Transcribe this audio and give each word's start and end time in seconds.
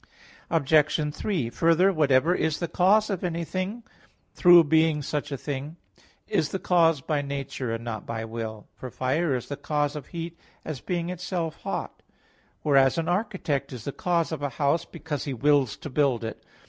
Obj. 0.49 1.13
3: 1.13 1.49
Further, 1.51 1.93
Whatever 1.93 2.33
is 2.33 2.57
the 2.57 2.67
cause 2.67 3.11
of 3.11 3.23
anything, 3.23 3.83
through 4.33 4.63
being 4.63 5.03
such 5.03 5.31
a 5.31 5.37
thing, 5.37 5.75
is 6.27 6.49
the 6.49 6.57
cause 6.57 7.01
by 7.01 7.21
nature, 7.21 7.71
and 7.71 7.83
not 7.83 8.07
by 8.07 8.25
will. 8.25 8.67
For 8.73 8.89
fire 8.89 9.35
is 9.35 9.47
the 9.47 9.57
cause 9.57 9.95
of 9.95 10.07
heat, 10.07 10.39
as 10.65 10.81
being 10.81 11.09
itself 11.11 11.57
hot; 11.61 12.01
whereas 12.63 12.97
an 12.97 13.09
architect 13.09 13.71
is 13.71 13.83
the 13.83 13.91
cause 13.91 14.31
of 14.31 14.41
a 14.41 14.49
house, 14.49 14.85
because 14.85 15.25
he 15.25 15.35
wills 15.35 15.77
to 15.77 15.87
build 15.91 16.23
it. 16.23 16.43